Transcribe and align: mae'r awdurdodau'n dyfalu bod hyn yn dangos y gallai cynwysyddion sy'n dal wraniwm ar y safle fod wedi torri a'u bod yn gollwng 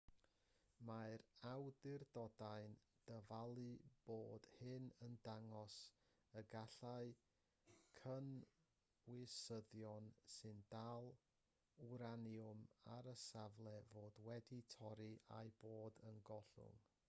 mae'r 0.89 1.23
awdurdodau'n 1.49 2.71
dyfalu 3.09 3.65
bod 4.07 4.47
hyn 4.53 4.87
yn 5.07 5.17
dangos 5.27 5.75
y 6.41 6.43
gallai 6.55 7.11
cynwysyddion 7.99 10.09
sy'n 10.39 10.65
dal 10.73 11.11
wraniwm 11.93 12.65
ar 12.97 13.11
y 13.15 13.17
safle 13.27 13.77
fod 13.93 14.19
wedi 14.31 14.61
torri 14.77 15.13
a'u 15.41 15.55
bod 15.63 16.03
yn 16.13 16.21
gollwng 16.33 16.83